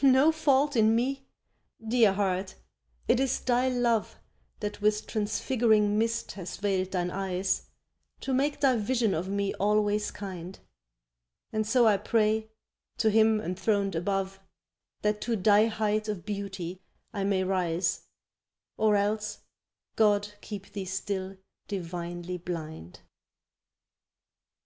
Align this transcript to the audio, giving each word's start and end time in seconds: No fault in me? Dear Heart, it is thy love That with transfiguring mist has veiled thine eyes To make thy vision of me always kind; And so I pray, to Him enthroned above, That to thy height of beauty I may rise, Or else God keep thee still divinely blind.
No 0.00 0.32
fault 0.32 0.74
in 0.74 0.96
me? 0.96 1.26
Dear 1.86 2.14
Heart, 2.14 2.54
it 3.08 3.20
is 3.20 3.40
thy 3.40 3.68
love 3.68 4.16
That 4.60 4.80
with 4.80 5.06
transfiguring 5.06 5.98
mist 5.98 6.32
has 6.32 6.56
veiled 6.56 6.92
thine 6.92 7.10
eyes 7.10 7.66
To 8.20 8.32
make 8.32 8.60
thy 8.60 8.76
vision 8.78 9.12
of 9.12 9.28
me 9.28 9.52
always 9.56 10.10
kind; 10.10 10.58
And 11.52 11.66
so 11.66 11.86
I 11.86 11.98
pray, 11.98 12.48
to 12.96 13.10
Him 13.10 13.38
enthroned 13.38 13.94
above, 13.94 14.40
That 15.02 15.20
to 15.20 15.36
thy 15.36 15.66
height 15.66 16.08
of 16.08 16.24
beauty 16.24 16.80
I 17.12 17.24
may 17.24 17.44
rise, 17.44 18.06
Or 18.78 18.96
else 18.96 19.40
God 19.96 20.32
keep 20.40 20.72
thee 20.72 20.86
still 20.86 21.36
divinely 21.68 22.38
blind. 22.38 23.00